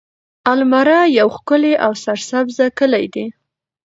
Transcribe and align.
المره 0.53 0.99
يو 1.19 1.27
ښکلی 1.35 1.73
او 1.85 1.91
سرسبزه 2.03 2.65
کلی 2.79 3.05
دی. 3.13 3.25